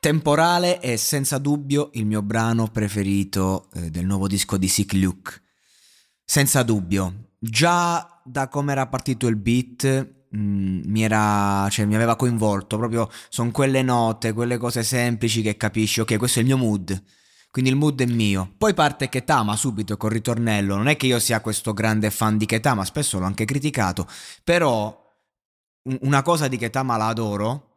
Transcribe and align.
Temporale 0.00 0.78
è 0.78 0.94
senza 0.94 1.38
dubbio 1.38 1.90
il 1.94 2.06
mio 2.06 2.22
brano 2.22 2.68
preferito 2.68 3.68
eh, 3.74 3.90
del 3.90 4.06
nuovo 4.06 4.28
disco 4.28 4.56
di 4.56 4.68
Sick 4.68 4.92
Luke. 4.92 5.42
Senza 6.24 6.62
dubbio. 6.62 7.30
Già 7.36 8.20
da 8.24 8.46
come 8.46 8.70
era 8.70 8.86
partito 8.86 9.26
il 9.26 9.34
beat 9.34 10.26
mh, 10.30 10.38
mm, 10.38 10.80
mi, 10.84 11.02
era, 11.02 11.66
cioè, 11.68 11.84
mi 11.84 11.96
aveva 11.96 12.14
coinvolto. 12.14 12.76
Proprio 12.76 13.10
sono 13.28 13.50
quelle 13.50 13.82
note, 13.82 14.32
quelle 14.32 14.56
cose 14.56 14.84
semplici 14.84 15.42
che 15.42 15.56
capisci. 15.56 15.98
Ok, 15.98 16.16
questo 16.16 16.38
è 16.38 16.42
il 16.42 16.48
mio 16.48 16.58
mood. 16.58 17.02
Quindi 17.50 17.70
il 17.70 17.76
mood 17.76 18.00
è 18.00 18.06
mio. 18.06 18.54
Poi 18.56 18.74
parte 18.74 19.08
Ketama 19.08 19.56
subito 19.56 19.96
col 19.96 20.12
ritornello. 20.12 20.76
Non 20.76 20.86
è 20.86 20.96
che 20.96 21.06
io 21.06 21.18
sia 21.18 21.40
questo 21.40 21.72
grande 21.72 22.12
fan 22.12 22.36
di 22.36 22.46
Ketama, 22.46 22.84
spesso 22.84 23.18
l'ho 23.18 23.26
anche 23.26 23.44
criticato. 23.44 24.06
Però 24.44 24.96
una 26.02 26.22
cosa 26.22 26.46
di 26.46 26.56
Ketama 26.56 26.96
la 26.96 27.08
adoro 27.08 27.67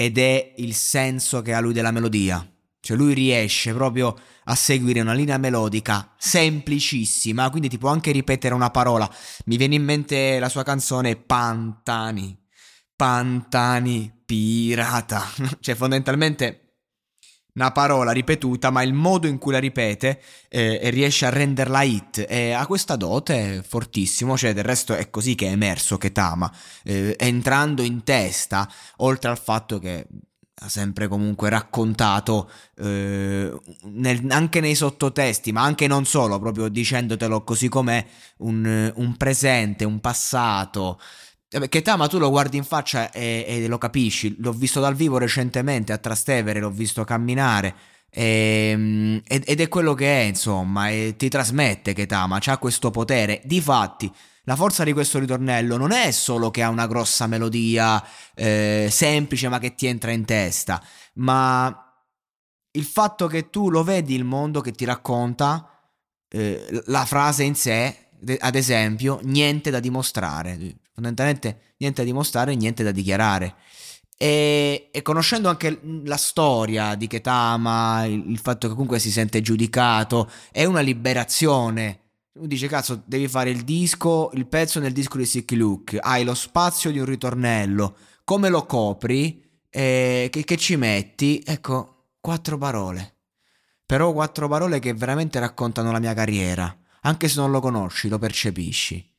ed 0.00 0.16
è 0.16 0.54
il 0.56 0.72
senso 0.74 1.42
che 1.42 1.52
ha 1.52 1.60
lui 1.60 1.74
della 1.74 1.90
melodia. 1.90 2.42
Cioè 2.80 2.96
lui 2.96 3.12
riesce 3.12 3.74
proprio 3.74 4.16
a 4.44 4.54
seguire 4.54 5.02
una 5.02 5.12
linea 5.12 5.36
melodica 5.36 6.14
semplicissima, 6.16 7.50
quindi 7.50 7.68
ti 7.68 7.76
può 7.76 7.90
anche 7.90 8.10
ripetere 8.10 8.54
una 8.54 8.70
parola. 8.70 9.06
Mi 9.44 9.58
viene 9.58 9.74
in 9.74 9.84
mente 9.84 10.38
la 10.38 10.48
sua 10.48 10.62
canzone 10.62 11.16
Pantani. 11.16 12.34
Pantani 12.96 14.22
pirata. 14.24 15.22
cioè 15.60 15.74
fondamentalmente 15.74 16.69
una 17.60 17.72
parola 17.72 18.10
ripetuta, 18.12 18.70
ma 18.70 18.82
il 18.82 18.94
modo 18.94 19.26
in 19.26 19.38
cui 19.38 19.52
la 19.52 19.58
ripete 19.58 20.20
eh, 20.48 20.90
riesce 20.90 21.26
a 21.26 21.30
renderla 21.30 21.82
hit. 21.82 22.24
E 22.28 22.52
ha 22.52 22.66
questa 22.66 22.96
dote 22.96 23.62
fortissimo, 23.66 24.36
cioè 24.36 24.54
del 24.54 24.64
resto 24.64 24.94
è 24.94 25.10
così 25.10 25.34
che 25.34 25.46
è 25.46 25.50
emerso 25.50 25.98
Ketama, 25.98 26.50
eh, 26.84 27.14
entrando 27.18 27.82
in 27.82 28.02
testa, 28.02 28.68
oltre 28.96 29.30
al 29.30 29.38
fatto 29.38 29.78
che 29.78 30.06
ha 30.62 30.68
sempre 30.68 31.08
comunque 31.08 31.48
raccontato 31.48 32.50
eh, 32.76 33.50
nel, 33.84 34.26
anche 34.28 34.60
nei 34.60 34.74
sottotesti, 34.74 35.52
ma 35.52 35.62
anche 35.62 35.86
non 35.86 36.04
solo, 36.04 36.38
proprio 36.38 36.68
dicendotelo 36.68 37.44
così 37.44 37.68
com'è, 37.68 38.04
un, 38.38 38.92
un 38.94 39.16
presente, 39.16 39.84
un 39.84 40.00
passato, 40.00 41.00
che 41.68 41.82
Tama 41.82 42.06
tu 42.06 42.18
lo 42.18 42.30
guardi 42.30 42.56
in 42.56 42.64
faccia 42.64 43.10
e, 43.10 43.44
e, 43.46 43.66
lo 43.66 43.78
capisci. 43.78 44.36
L'ho 44.38 44.52
visto 44.52 44.78
dal 44.78 44.94
vivo 44.94 45.18
recentemente 45.18 45.92
a 45.92 45.98
Trastevere, 45.98 46.60
l'ho 46.60 46.70
visto 46.70 47.02
camminare. 47.04 47.74
E, 48.08 49.20
ed 49.26 49.60
è 49.60 49.68
quello 49.68 49.94
che 49.94 50.22
è, 50.22 50.24
insomma, 50.24 50.90
e 50.90 51.14
ti 51.16 51.28
trasmette 51.28 51.92
che 51.92 52.06
Tama 52.06 52.38
ha 52.44 52.58
questo 52.58 52.90
potere. 52.90 53.40
Difatti, 53.44 54.12
la 54.44 54.56
forza 54.56 54.84
di 54.84 54.92
questo 54.92 55.18
ritornello 55.18 55.76
non 55.76 55.90
è 55.92 56.10
solo 56.12 56.50
che 56.50 56.62
ha 56.62 56.68
una 56.68 56.86
grossa 56.86 57.26
melodia 57.26 58.02
eh, 58.34 58.88
semplice 58.90 59.48
ma 59.48 59.58
che 59.58 59.74
ti 59.74 59.86
entra 59.86 60.12
in 60.12 60.24
testa, 60.24 60.82
ma 61.14 61.84
il 62.72 62.84
fatto 62.84 63.26
che 63.26 63.50
tu 63.50 63.70
lo 63.70 63.82
vedi 63.82 64.14
il 64.14 64.24
mondo 64.24 64.60
che 64.60 64.72
ti 64.72 64.84
racconta, 64.84 65.68
eh, 66.28 66.82
la 66.86 67.04
frase 67.04 67.42
in 67.42 67.54
sé, 67.54 68.10
ad 68.38 68.54
esempio, 68.54 69.18
niente 69.22 69.70
da 69.70 69.80
dimostrare 69.80 70.78
fondamentalmente 71.00 71.74
niente 71.78 72.02
da 72.02 72.06
dimostrare, 72.06 72.54
niente 72.54 72.84
da 72.84 72.92
dichiarare. 72.92 73.56
E, 74.16 74.90
e, 74.92 75.02
conoscendo 75.02 75.48
anche 75.48 75.80
la 76.04 76.18
storia 76.18 76.94
di 76.94 77.06
Ketama, 77.06 78.04
il, 78.04 78.30
il, 78.30 78.38
fatto 78.38 78.68
che 78.68 78.74
comunque 78.74 78.98
si 78.98 79.10
sente 79.10 79.40
giudicato, 79.40 80.30
è 80.52 80.64
una 80.64 80.80
liberazione. 80.80 82.00
Uno 82.34 82.46
dice, 82.46 82.68
cazzo, 82.68 83.02
devi 83.06 83.26
fare 83.28 83.48
il 83.48 83.62
disco, 83.62 84.30
il 84.34 84.46
pezzo 84.46 84.78
nel 84.78 84.92
disco 84.92 85.16
di 85.16 85.24
Sick 85.24 85.50
Luke, 85.52 85.98
hai 85.98 86.22
lo 86.22 86.34
spazio 86.34 86.90
di 86.90 86.98
un 86.98 87.06
ritornello, 87.06 87.96
come 88.22 88.50
lo 88.50 88.66
copri, 88.66 89.42
eh, 89.70 90.28
che, 90.30 90.44
che 90.44 90.56
ci 90.58 90.76
metti? 90.76 91.42
Ecco, 91.44 92.10
quattro 92.20 92.58
parole. 92.58 93.14
Però 93.86 94.12
quattro 94.12 94.46
parole 94.48 94.78
che 94.78 94.92
veramente 94.92 95.40
raccontano 95.40 95.90
la 95.90 95.98
mia 95.98 96.14
carriera. 96.14 96.76
Anche 97.02 97.26
se 97.28 97.40
non 97.40 97.50
lo 97.50 97.60
conosci, 97.60 98.08
lo 98.08 98.18
percepisci. 98.18 99.10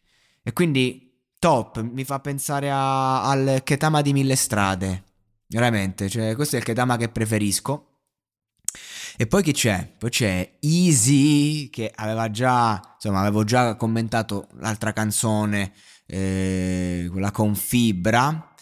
E 0.44 0.54
quindi 0.54 1.11
top, 1.42 1.82
mi 1.82 2.04
fa 2.04 2.20
pensare 2.20 2.70
a, 2.70 3.24
al 3.28 3.62
Ketama 3.64 4.02
di 4.02 4.14
Mille 4.14 4.36
Strade. 4.36 5.04
Veramente, 5.48 6.08
cioè, 6.08 6.36
questo 6.36 6.56
è 6.56 6.60
il 6.60 6.66
Ketama 6.66 6.98
che 6.98 7.10
preferisco. 7.10 7.88
E 9.18 9.26
poi 9.26 9.42
chi 9.42 9.52
c'è? 9.52 9.92
Poi 9.98 10.12
c'è 10.12 10.58
Easy 10.60 11.72
che 11.72 11.92
aveva 11.96 12.30
già, 12.30 12.80
insomma, 12.94 13.22
avevo 13.22 13.44
già 13.44 13.76
commentato 13.76 14.50
l'altra 14.60 14.94
canzone, 14.94 15.74
eh, 16.06 17.08
quella 17.12 17.32
con 17.32 17.56
Fibra, 17.56 18.54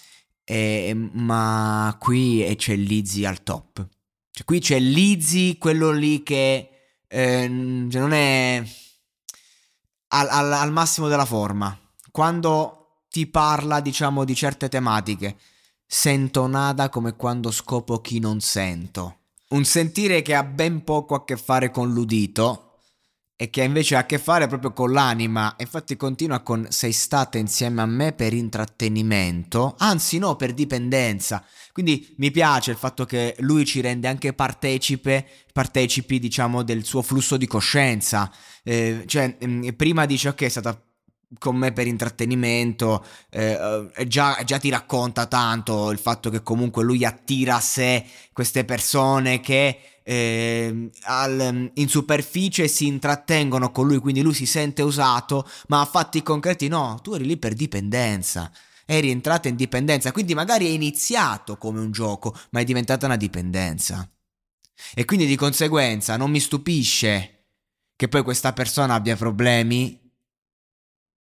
eh, 0.46 0.94
ma 0.96 1.96
qui 2.00 2.56
c'è 2.58 2.78
Lizzy 2.78 3.26
al 3.26 3.44
top. 3.44 3.88
Cioè, 4.32 4.46
qui 4.46 4.60
c'è 4.62 4.80
Lizzy, 4.80 5.58
quello 5.58 5.92
lì 5.92 6.24
che 6.24 6.70
eh, 7.08 7.88
cioè 7.90 8.02
non 8.02 8.14
è 8.14 8.64
al, 10.08 10.28
al, 10.30 10.54
al 10.54 10.72
massimo 10.72 11.10
della 11.10 11.26
forma 11.26 11.78
quando 12.12 13.04
ti 13.10 13.28
parla, 13.28 13.80
diciamo, 13.80 14.24
di 14.24 14.36
certe 14.36 14.70
tematiche, 14.70 15.38
sento 15.86 16.48
nada 16.48 16.90
come 16.90 17.16
quando 17.16 17.52
scopo 17.52 18.00
chi 18.00 18.20
non 18.20 18.40
sento. 18.40 19.18
Un 19.50 19.66
sentire 19.66 20.22
che 20.22 20.36
ha 20.36 20.44
ben 20.44 20.84
poco 20.84 21.16
a 21.16 21.26
che 21.26 21.36
fare 21.36 21.72
con 21.72 21.92
l'udito 21.92 22.66
e 23.42 23.50
che 23.50 23.64
invece 23.64 23.96
ha 23.96 24.00
a 24.00 24.06
che 24.06 24.20
fare 24.20 24.48
proprio 24.48 24.74
con 24.74 24.92
l'anima. 24.92 25.56
Infatti 25.60 25.96
continua 25.96 26.42
con 26.42 26.68
sei 26.70 26.92
stata 26.92 27.38
insieme 27.38 27.82
a 27.82 27.86
me 27.86 28.12
per 28.12 28.34
intrattenimento, 28.34 29.76
anzi 29.78 30.18
no, 30.18 30.36
per 30.36 30.54
dipendenza. 30.54 31.44
Quindi 31.72 32.14
mi 32.18 32.32
piace 32.32 32.72
il 32.72 32.78
fatto 32.78 33.06
che 33.06 33.36
lui 33.40 33.66
ci 33.66 33.80
rende 33.80 34.10
anche 34.10 34.34
partecipe, 34.34 35.26
partecipi, 35.54 36.20
diciamo, 36.20 36.64
del 36.64 36.84
suo 36.84 37.02
flusso 37.02 37.38
di 37.38 37.48
coscienza. 37.48 38.30
Eh, 38.62 39.04
cioè, 39.08 39.38
mm, 39.44 39.70
prima 39.70 40.06
dice 40.06 40.28
ok, 40.28 40.42
è 40.42 40.50
stata 40.50 40.89
con 41.38 41.56
me 41.56 41.72
per 41.72 41.86
intrattenimento, 41.86 43.06
eh, 43.30 43.92
eh, 43.96 44.08
già, 44.08 44.42
già, 44.44 44.58
ti 44.58 44.70
racconta 44.70 45.28
tanto 45.28 45.92
il 45.92 46.00
fatto 46.00 46.30
che 46.30 46.42
comunque 46.42 46.84
lui 46.84 47.06
attira 47.06 47.56
a 47.56 47.60
sé 47.62 48.04
queste 48.34 48.66
persone 48.66 49.40
che 49.40 50.00
eh, 50.04 50.90
al, 51.04 51.72
in 51.72 51.88
superficie 51.88 52.68
si 52.68 52.88
intrattengono 52.88 53.72
con 53.72 53.88
lui, 53.88 54.00
quindi 54.00 54.22
lui 54.22 54.34
si 54.34 54.48
sente 54.48 54.82
usato, 54.82 55.48
ma 55.68 55.82
a 55.82 55.86
fatti 55.86 56.24
concreti 56.24 56.68
no, 56.68 57.00
tu 57.04 57.14
eri 57.14 57.26
lì 57.26 57.38
per 57.38 57.54
dipendenza. 57.54 58.52
Eri 58.86 59.12
entrata 59.12 59.48
in 59.48 59.56
dipendenza, 59.56 60.12
quindi 60.12 60.34
magari 60.34 60.66
è 60.66 60.70
iniziato 60.70 61.58
come 61.58 61.80
un 61.80 61.92
gioco, 61.92 62.36
ma 62.50 62.62
è 62.62 62.64
diventata 62.64 63.06
una 63.06 63.18
dipendenza. 63.18 64.10
E 64.96 65.06
quindi 65.06 65.28
di 65.28 65.36
conseguenza 65.36 66.18
non 66.18 66.32
mi 66.32 66.40
stupisce 66.40 67.36
che 67.96 68.08
poi 68.08 68.24
questa 68.24 68.52
persona 68.54 68.96
abbia 68.96 69.16
problemi 69.16 70.09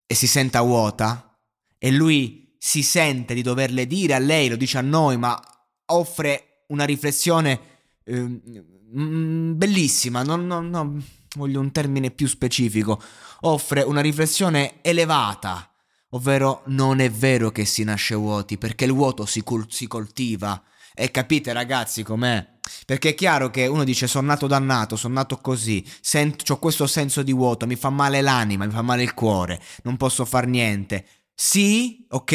e 0.08 0.16
si 0.16 0.26
senta 0.26 0.62
vuota, 0.62 1.38
e 1.78 1.92
lui 1.92 2.56
si 2.58 2.82
sente 2.82 3.34
di 3.34 3.44
doverle 3.44 3.86
dire 3.86 4.16
a 4.16 4.20
lei, 4.20 4.48
lo 4.48 4.56
dice 4.56 4.80
a 4.80 4.82
noi, 4.82 5.18
ma 5.18 5.40
offre 5.88 6.64
una 6.70 6.86
riflessione 6.86 7.60
eh, 8.04 8.24
bellissima, 8.24 10.24
non, 10.24 10.48
non, 10.48 10.70
non, 10.70 11.06
voglio 11.36 11.60
un 11.60 11.72
termine 11.72 12.10
più 12.10 12.28
specifico, 12.28 13.02
offre 13.42 13.82
una 13.82 14.02
riflessione 14.02 14.82
elevata, 14.82 15.70
ovvero 16.12 16.64
non 16.68 17.00
è 17.00 17.12
vero 17.12 17.52
che 17.52 17.66
si 17.66 17.84
nasce 17.84 18.16
vuoti, 18.16 18.58
perché 18.58 18.86
il 18.86 18.94
vuoto 18.94 19.26
si, 19.26 19.44
col- 19.44 19.68
si 19.70 19.88
coltiva. 19.88 20.64
E 20.94 21.12
capite 21.12 21.54
ragazzi 21.54 22.02
com'è? 22.02 22.57
Perché 22.86 23.10
è 23.10 23.16
chiaro 23.16 23.50
che 23.50 23.68
uno 23.68 23.84
dice 23.84 24.08
sono 24.08 24.28
nato 24.28 24.48
dannato, 24.48 24.96
sono 24.96 25.16
nato 25.16 25.38
così, 25.38 25.86
sento, 26.02 26.54
ho 26.54 26.60
questo 26.60 26.88
senso 26.88 27.24
di 27.24 27.34
vuoto, 27.34 27.66
mi 27.66 27.76
fa 27.76 27.90
male 27.90 28.22
l'anima, 28.22 28.66
mi 28.66 28.72
fa 28.72 28.82
male 28.82 29.04
il 29.04 29.14
cuore, 29.14 29.62
non 29.84 29.98
posso 29.98 30.26
far 30.26 30.48
niente. 30.48 31.06
Sì, 31.40 32.06
ok, 32.10 32.32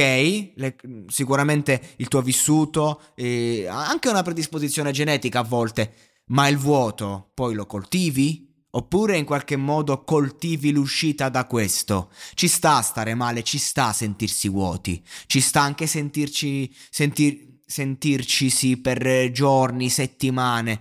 le, 0.55 0.77
sicuramente 1.09 1.95
il 1.97 2.07
tuo 2.07 2.23
vissuto, 2.23 3.03
eh, 3.17 3.67
anche 3.69 4.09
una 4.09 4.23
predisposizione 4.23 4.93
genetica 4.93 5.41
a 5.41 5.45
volte, 5.45 5.93
ma 6.27 6.47
il 6.47 6.57
vuoto 6.57 7.31
poi 7.35 7.55
lo 7.55 7.67
coltivi? 7.67 8.49
Oppure 8.75 9.19
in 9.19 9.27
qualche 9.27 9.57
modo 9.57 10.03
coltivi 10.03 10.73
l'uscita 10.73 11.29
da 11.29 11.47
questo? 11.47 12.11
Ci 12.33 12.49
sta 12.49 12.81
stare 12.81 13.15
male, 13.15 13.43
ci 13.43 13.59
sta 13.59 13.93
sentirsi 13.93 14.49
vuoti, 14.49 15.03
ci 15.27 15.41
sta 15.41 15.61
anche 15.61 15.87
sentirci, 15.87 16.75
sentir, 16.89 17.52
sentircisi 17.73 18.77
per 18.77 19.31
giorni, 19.31 19.89
settimane, 19.89 20.81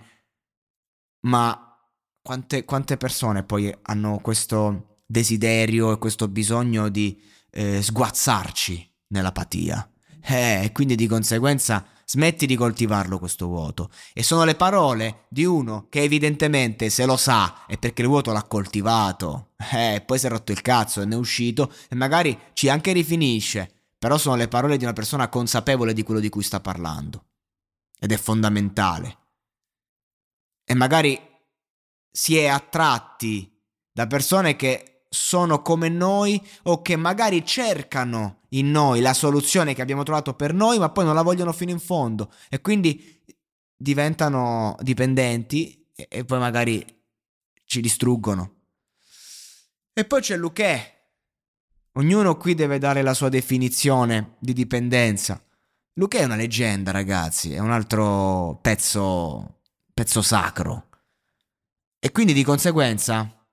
ma 1.22 1.74
quante, 2.20 2.64
quante 2.66 2.98
persone 2.98 3.44
poi 3.44 3.74
hanno 3.82 4.18
questo 4.18 5.00
desiderio 5.06 5.92
e 5.92 5.98
questo 5.98 6.28
bisogno 6.28 6.90
di 6.90 7.18
eh, 7.50 7.80
sguazzarci 7.82 8.94
nell'apatia. 9.08 9.90
Eh, 10.24 10.70
quindi 10.72 10.94
di 10.94 11.06
conseguenza 11.06 11.84
smetti 12.04 12.44
di 12.44 12.56
coltivarlo 12.56 13.18
questo 13.18 13.46
vuoto. 13.46 13.90
E 14.12 14.22
sono 14.22 14.44
le 14.44 14.54
parole 14.54 15.24
di 15.30 15.46
uno 15.46 15.86
che 15.88 16.02
evidentemente 16.02 16.90
se 16.90 17.06
lo 17.06 17.16
sa 17.16 17.64
è 17.66 17.78
perché 17.78 18.02
il 18.02 18.08
vuoto 18.08 18.32
l'ha 18.32 18.44
coltivato. 18.44 19.52
Eh, 19.72 20.02
poi 20.04 20.18
si 20.18 20.26
è 20.26 20.28
rotto 20.28 20.52
il 20.52 20.60
cazzo 20.60 21.00
e 21.00 21.06
ne 21.06 21.14
è 21.14 21.18
uscito 21.18 21.72
e 21.88 21.94
magari 21.94 22.38
ci 22.52 22.68
anche 22.68 22.92
rifinisce. 22.92 23.81
Però 24.02 24.18
sono 24.18 24.34
le 24.34 24.48
parole 24.48 24.78
di 24.78 24.82
una 24.82 24.94
persona 24.94 25.28
consapevole 25.28 25.92
di 25.92 26.02
quello 26.02 26.18
di 26.18 26.28
cui 26.28 26.42
sta 26.42 26.58
parlando. 26.58 27.26
Ed 28.00 28.10
è 28.10 28.16
fondamentale. 28.16 29.18
E 30.64 30.74
magari 30.74 31.16
si 32.10 32.36
è 32.36 32.48
attratti 32.48 33.62
da 33.92 34.08
persone 34.08 34.56
che 34.56 35.04
sono 35.08 35.62
come 35.62 35.88
noi 35.88 36.44
o 36.64 36.82
che 36.82 36.96
magari 36.96 37.46
cercano 37.46 38.40
in 38.48 38.72
noi 38.72 39.00
la 39.00 39.14
soluzione 39.14 39.72
che 39.72 39.82
abbiamo 39.82 40.02
trovato 40.02 40.34
per 40.34 40.52
noi, 40.52 40.80
ma 40.80 40.90
poi 40.90 41.04
non 41.04 41.14
la 41.14 41.22
vogliono 41.22 41.52
fino 41.52 41.70
in 41.70 41.78
fondo 41.78 42.32
e 42.48 42.60
quindi 42.60 43.22
diventano 43.76 44.74
dipendenti 44.80 45.92
e, 45.94 46.24
poi 46.24 46.40
magari 46.40 46.84
ci 47.64 47.80
distruggono. 47.80 48.62
E 49.92 50.04
poi 50.04 50.20
c'è 50.20 50.36
Luque. 50.36 51.01
Ognuno 51.94 52.36
qui 52.38 52.54
deve 52.54 52.78
dare 52.78 53.02
la 53.02 53.12
sua 53.12 53.28
definizione 53.28 54.36
di 54.38 54.54
dipendenza. 54.54 55.42
Luque 55.94 56.20
è 56.20 56.24
una 56.24 56.36
leggenda, 56.36 56.90
ragazzi, 56.90 57.52
è 57.52 57.58
un 57.58 57.70
altro 57.70 58.58
pezzo, 58.62 59.60
pezzo 59.92 60.22
sacro. 60.22 60.88
E 61.98 62.10
quindi 62.10 62.32
di 62.32 62.44
conseguenza 62.44 63.46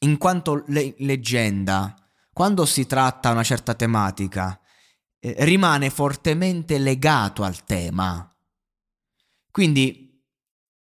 in 0.00 0.18
quanto 0.18 0.64
le- 0.66 0.94
leggenda, 0.98 1.94
quando 2.32 2.66
si 2.66 2.86
tratta 2.86 3.30
una 3.30 3.44
certa 3.44 3.74
tematica, 3.74 4.60
eh, 5.20 5.36
rimane 5.44 5.88
fortemente 5.88 6.78
legato 6.78 7.44
al 7.44 7.64
tema. 7.64 8.26
Quindi 9.52 10.20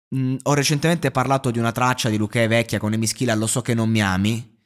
mh, 0.09 0.19
mm, 0.19 0.35
ho 0.43 0.53
recentemente 0.53 1.11
parlato 1.11 1.51
di 1.51 1.59
una 1.59 1.73
traccia 1.73 2.07
di 2.07 2.17
Luque 2.17 2.47
vecchia 2.47 2.79
con 2.79 2.93
Emischilla, 2.93 3.35
lo 3.35 3.47
so 3.47 3.61
che 3.61 3.73
non 3.73 3.89
mi 3.89 4.01
ami. 4.01 4.56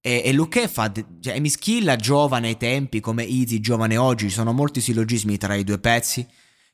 E, 0.00 0.22
e 0.24 0.32
Luque 0.32 0.68
fa. 0.68 0.90
Cioè, 0.92 1.34
Emischilla, 1.34 1.96
giovane 1.96 2.48
ai 2.48 2.56
tempi, 2.56 3.00
come 3.00 3.26
Easy, 3.26 3.60
giovane 3.60 3.96
oggi, 3.96 4.28
ci 4.28 4.34
sono 4.34 4.52
molti 4.52 4.80
sillogismi 4.80 5.36
tra 5.36 5.54
i 5.54 5.64
due 5.64 5.78
pezzi. 5.78 6.26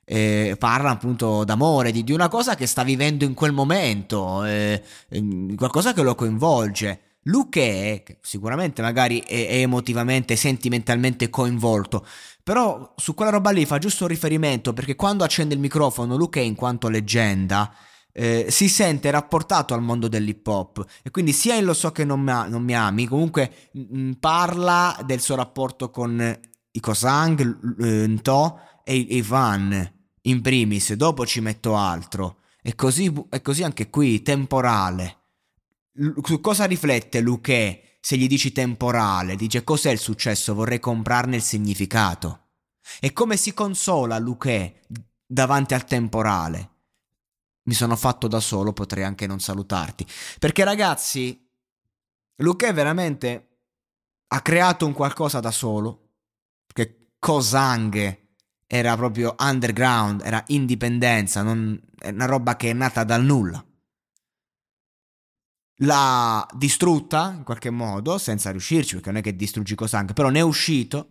Eh, 0.08 0.55
parla 0.58 0.90
appunto 0.90 1.43
d'amore, 1.43 1.90
di, 1.90 2.05
di, 2.05 2.12
una 2.12 2.28
cosa 2.28 2.55
che 2.55 2.67
sta 2.67 2.84
vivendo 2.84 3.25
in 3.25 3.34
quel 3.34 3.52
momento, 3.52 4.44
eh, 4.44 4.81
qualcosa 5.56 5.93
che 5.93 6.02
lo 6.02 6.14
coinvolge. 6.14 7.00
Luque 7.26 8.02
che 8.05 8.19
sicuramente 8.20 8.82
magari 8.82 9.20
è, 9.20 9.49
è 9.49 9.56
emotivamente, 9.56 10.37
sentimentalmente 10.37 11.28
coinvolto, 11.28 12.06
però 12.43 12.94
su 12.96 13.14
quella 13.14 13.32
roba 13.32 13.50
lì 13.50 13.67
fa 13.67 13.78
giusto 13.78 14.05
un 14.05 14.11
riferimento 14.11 14.73
perché 14.73 14.94
quando 14.94 15.25
accende 15.25 15.55
il 15.55 15.61
microfono 15.61 16.17
Luque 16.17 16.43
in 16.43 16.55
quanto 16.55 16.88
leggenda 16.88 17.75
eh, 18.18 18.46
si 18.48 18.68
sente 18.68 19.10
rapportato 19.10 19.74
al 19.74 19.82
mondo 19.82 20.08
dell'hip 20.08 20.46
hop 20.46 20.84
e 21.02 21.10
quindi 21.10 21.32
sia 21.32 21.54
in 21.54 21.64
Lo 21.64 21.74
so 21.74 21.92
che 21.92 22.04
non 22.04 22.20
mi, 22.20 22.32
non 22.48 22.62
mi 22.62 22.74
ami, 22.74 23.06
comunque 23.06 23.70
mh, 23.72 24.12
parla 24.12 24.98
del 25.04 25.20
suo 25.20 25.34
rapporto 25.34 25.90
con 25.90 26.40
i 26.70 26.80
Kosang, 26.80 27.76
eh, 27.80 28.06
Nto 28.06 28.60
e 28.84 28.96
Ivan 28.96 29.92
in 30.22 30.40
primis, 30.40 30.94
dopo 30.94 31.26
ci 31.26 31.40
metto 31.40 31.76
altro. 31.76 32.38
E 32.62 32.74
così, 32.74 33.12
e 33.30 33.42
così 33.42 33.62
anche 33.62 33.90
qui, 33.90 34.22
temporale 34.22 35.20
su 36.22 36.40
cosa 36.40 36.64
riflette 36.64 37.20
Luque 37.20 37.98
se 38.00 38.16
gli 38.16 38.26
dici 38.26 38.52
temporale? 38.52 39.34
Dice 39.34 39.64
cos'è 39.64 39.90
il 39.90 39.98
successo? 39.98 40.54
Vorrei 40.54 40.78
comprarne 40.78 41.36
il 41.36 41.42
significato. 41.42 42.48
E 43.00 43.12
come 43.12 43.36
si 43.36 43.52
consola 43.52 44.18
Luque 44.18 44.82
davanti 45.26 45.74
al 45.74 45.84
temporale? 45.84 46.75
Mi 47.66 47.74
sono 47.74 47.96
fatto 47.96 48.26
da 48.28 48.40
solo, 48.40 48.72
potrei 48.72 49.04
anche 49.04 49.26
non 49.26 49.40
salutarti. 49.40 50.06
Perché 50.38 50.64
ragazzi, 50.64 51.48
Luque 52.36 52.72
veramente 52.72 53.58
ha 54.28 54.40
creato 54.40 54.86
un 54.86 54.92
qualcosa 54.92 55.40
da 55.40 55.50
solo. 55.50 56.10
Che 56.66 57.12
Cosang 57.18 58.24
era 58.66 58.96
proprio 58.96 59.34
underground, 59.38 60.22
era 60.24 60.42
indipendenza, 60.48 61.42
non, 61.42 61.80
è 61.98 62.08
una 62.08 62.26
roba 62.26 62.56
che 62.56 62.70
è 62.70 62.72
nata 62.72 63.04
dal 63.04 63.24
nulla 63.24 63.64
l'ha 65.80 66.46
distrutta 66.54 67.34
in 67.36 67.42
qualche 67.42 67.70
modo, 67.70 68.18
senza 68.18 68.50
riuscirci, 68.50 68.94
perché 68.94 69.10
non 69.10 69.18
è 69.20 69.22
che 69.22 69.36
distruggi 69.36 69.74
Cosang, 69.74 70.12
però 70.12 70.28
ne 70.30 70.38
è 70.38 70.42
uscito 70.42 71.08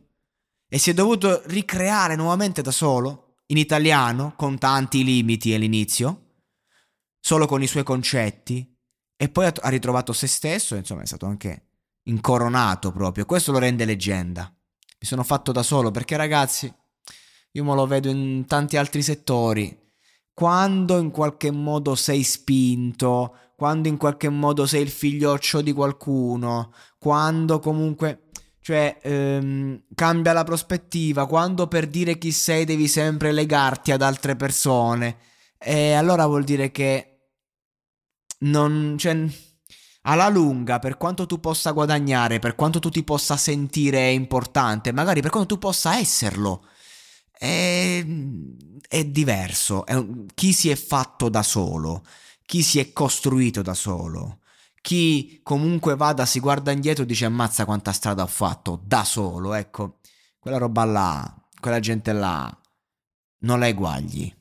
e 0.67 0.77
si 0.77 0.89
è 0.89 0.93
dovuto 0.93 1.41
ricreare 1.45 2.15
nuovamente 2.15 2.61
da 2.61 2.71
solo, 2.71 3.35
in 3.47 3.57
italiano, 3.57 4.33
con 4.35 4.57
tanti 4.57 5.03
limiti 5.03 5.53
all'inizio, 5.53 6.24
solo 7.25 7.47
con 7.47 7.63
i 7.63 7.65
suoi 7.65 7.81
concetti, 7.81 8.71
e 9.17 9.29
poi 9.29 9.47
ha 9.47 9.69
ritrovato 9.69 10.13
se 10.13 10.27
stesso, 10.27 10.75
insomma 10.75 11.01
è 11.01 11.07
stato 11.07 11.25
anche 11.25 11.69
incoronato 12.03 12.91
proprio, 12.91 13.25
questo 13.25 13.51
lo 13.51 13.57
rende 13.57 13.83
leggenda. 13.83 14.43
Mi 14.43 15.07
sono 15.07 15.23
fatto 15.23 15.51
da 15.51 15.63
solo 15.63 15.89
perché 15.89 16.17
ragazzi, 16.17 16.71
io 17.51 17.63
me 17.63 17.73
lo 17.73 17.87
vedo 17.87 18.09
in 18.09 18.45
tanti 18.45 18.77
altri 18.77 19.01
settori, 19.01 19.75
quando 20.35 20.99
in 20.99 21.09
qualche 21.09 21.49
modo 21.49 21.95
sei 21.95 22.21
spinto, 22.21 23.35
quando 23.55 23.87
in 23.87 23.97
qualche 23.97 24.29
modo 24.29 24.67
sei 24.67 24.83
il 24.83 24.91
figlioccio 24.91 25.61
di 25.61 25.73
qualcuno, 25.73 26.73
quando 26.99 27.57
comunque, 27.57 28.27
cioè, 28.59 28.99
ehm, 29.01 29.85
cambia 29.95 30.31
la 30.31 30.43
prospettiva, 30.43 31.25
quando 31.25 31.67
per 31.67 31.87
dire 31.87 32.19
chi 32.19 32.31
sei 32.31 32.65
devi 32.65 32.87
sempre 32.87 33.31
legarti 33.31 33.91
ad 33.91 34.03
altre 34.03 34.35
persone, 34.35 35.17
e 35.57 35.93
allora 35.93 36.27
vuol 36.27 36.43
dire 36.43 36.69
che 36.69 37.14
non, 38.39 38.95
cioè, 38.97 39.25
alla 40.03 40.29
lunga, 40.29 40.79
per 40.79 40.97
quanto 40.97 41.25
tu 41.25 41.39
possa 41.39 41.71
guadagnare, 41.71 42.39
per 42.39 42.55
quanto 42.55 42.79
tu 42.79 42.89
ti 42.89 43.03
possa 43.03 43.37
sentire 43.37 44.11
importante, 44.11 44.91
magari 44.91 45.21
per 45.21 45.31
quanto 45.31 45.55
tu 45.55 45.59
possa 45.59 45.97
esserlo, 45.97 46.67
è, 47.31 48.05
è 48.87 49.05
diverso. 49.05 49.85
È 49.85 49.93
un, 49.93 50.25
chi 50.33 50.53
si 50.53 50.69
è 50.69 50.75
fatto 50.75 51.29
da 51.29 51.43
solo 51.43 52.03
chi 52.45 52.61
si 52.61 52.79
è 52.79 52.93
costruito 52.93 53.61
da 53.61 53.73
solo, 53.73 54.39
chi 54.81 55.39
comunque 55.43 55.95
vada, 55.95 56.25
si 56.25 56.39
guarda 56.39 56.71
indietro 56.71 57.03
e 57.03 57.07
dice 57.07 57.25
ammazza 57.25 57.65
quanta 57.65 57.91
strada 57.91 58.23
ho 58.23 58.27
fatto 58.27 58.79
da 58.85 59.03
solo, 59.03 59.53
ecco, 59.53 59.99
quella 60.39 60.57
roba 60.57 60.85
là, 60.85 61.47
quella 61.59 61.79
gente 61.79 62.13
là, 62.13 62.55
non 63.39 63.59
la 63.59 63.67
eguagli. 63.67 64.33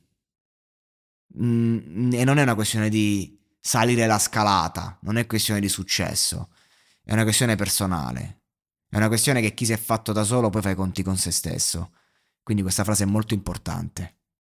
Mm, 1.43 2.13
e 2.13 2.25
non 2.25 2.39
è 2.39 2.43
una 2.43 2.55
questione 2.55 2.89
di 2.89 3.37
salire 3.66 4.06
la 4.06 4.18
scalata, 4.18 4.99
non 5.02 5.16
è 5.16 5.26
questione 5.26 5.59
di 5.59 5.71
successo, 5.71 6.50
è 7.02 7.14
una 7.14 7.23
questione 7.23 7.56
personale. 7.56 8.42
È 8.87 8.97
una 8.99 9.09
questione 9.09 9.40
che 9.40 9.54
chi 9.54 9.64
si 9.64 9.73
è 9.73 9.78
fatto 9.78 10.12
da 10.12 10.23
solo 10.23 10.50
poi 10.50 10.61
fa 10.61 10.71
i 10.71 10.75
conti 10.75 11.02
con 11.02 11.16
se 11.16 11.30
stesso. 11.30 11.92
Quindi 12.42 12.62
questa 12.62 12.85
frase 12.85 13.04
è 13.04 13.06
molto 13.06 13.33
importante. 13.33 14.18